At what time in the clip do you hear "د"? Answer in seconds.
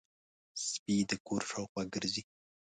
1.09-1.11